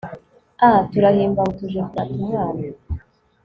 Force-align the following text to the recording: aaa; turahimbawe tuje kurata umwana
aaa; 0.65 0.81
turahimbawe 0.91 1.51
tuje 1.59 1.79
kurata 1.89 2.13
umwana 2.19 2.63